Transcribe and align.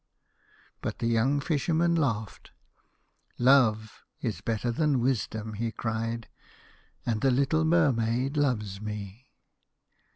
But 0.81 0.97
the 0.97 1.05
young 1.05 1.39
Fisherman 1.39 1.93
laughed. 1.93 2.49
"Love 3.37 4.01
is 4.19 4.41
better 4.41 4.71
than 4.71 4.99
Wisdom," 4.99 5.53
he 5.53 5.71
cried," 5.71 6.27
and 7.05 7.21
the 7.21 7.29
little 7.29 7.63
Mermaid 7.65 8.35
loves 8.35 8.81
me." 8.81 9.27